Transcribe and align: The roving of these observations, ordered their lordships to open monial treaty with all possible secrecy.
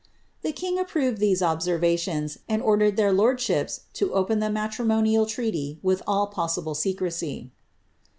The 0.41 0.49
roving 0.57 1.07
of 1.11 1.19
these 1.19 1.43
observations, 1.43 2.39
ordered 2.49 2.95
their 2.97 3.13
lordships 3.13 3.81
to 3.93 4.13
open 4.15 4.39
monial 4.39 5.27
treaty 5.27 5.77
with 5.83 6.01
all 6.07 6.25
possible 6.25 6.73
secrecy. 6.73 7.51